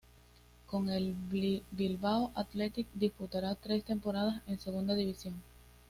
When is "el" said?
0.89-1.13